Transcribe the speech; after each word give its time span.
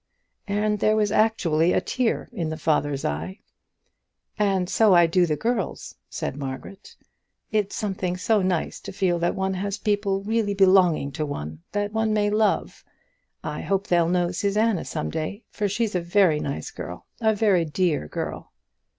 And 0.47 0.79
there 0.79 0.95
was 0.95 1.11
actually 1.11 1.73
a 1.73 1.79
tear 1.79 2.27
in 2.33 2.49
the 2.49 2.57
father's 2.57 3.05
eye. 3.05 3.41
"And 4.39 4.67
so 4.67 4.95
I 4.95 5.05
do 5.05 5.27
the 5.27 5.35
girls," 5.35 5.93
said 6.09 6.35
Margaret. 6.37 6.95
"It's 7.51 7.75
something 7.75 8.17
so 8.17 8.41
nice 8.41 8.79
to 8.79 8.91
feel 8.91 9.19
that 9.19 9.35
one 9.35 9.53
has 9.53 9.77
people 9.77 10.23
really 10.23 10.55
belonging 10.55 11.11
to 11.11 11.25
one 11.27 11.59
that 11.73 11.93
one 11.93 12.15
may 12.15 12.31
love. 12.31 12.83
I 13.43 13.61
hope 13.61 13.85
they'll 13.85 14.09
know 14.09 14.31
Susanna 14.31 14.85
some 14.85 15.11
day, 15.11 15.43
for 15.51 15.69
she's 15.69 15.93
a 15.93 16.01
very 16.01 16.39
nice 16.39 16.71
girl, 16.71 17.05
a 17.19 17.35
very 17.35 17.63
dear 17.63 18.07
girl." 18.07 18.51